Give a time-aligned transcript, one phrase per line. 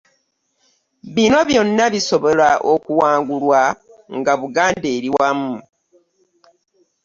[1.15, 3.61] Bino byonna bisobolwa okuwangulwa
[4.17, 5.55] nga Buganda eri wamu